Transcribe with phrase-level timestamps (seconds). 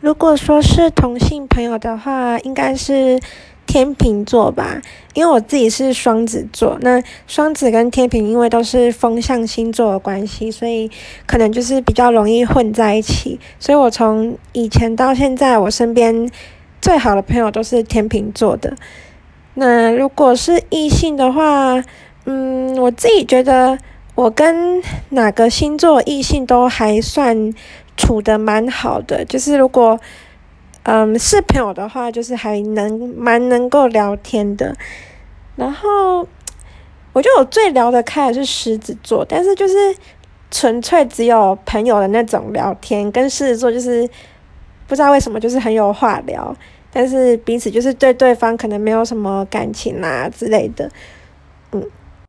[0.00, 3.20] 如果说是同性朋友的话，应该是
[3.66, 4.80] 天秤座吧，
[5.12, 6.78] 因为我自己是双子座。
[6.82, 10.88] 那双子跟天秤因为都是风象星座的关系，所以
[11.26, 13.40] 可能就是比较容易混在一起。
[13.58, 16.30] 所以我从以前到现在，我身边
[16.80, 18.76] 最好的朋友都是天秤座的。
[19.54, 21.82] 那如果是异性的话，
[22.24, 23.76] 嗯，我自己觉得
[24.18, 27.52] 我跟哪个星座异性都还算。
[28.00, 29.98] 处的蛮好的，就是如果，
[30.84, 34.72] 嗯，是朋友的话，就是还能蛮能够聊天的。
[35.56, 36.20] 然后，
[37.12, 39.74] 我觉得我最聊得开的是狮子座，但是就是
[40.48, 44.08] 纯粹只有朋友的那种聊天，跟狮子座就是
[44.86, 46.56] 不知道为什么就是很有话聊，
[46.92, 50.88] 但是彼此就是对对方可能没有什么感情啦之类的。
[51.72, 51.82] 嗯，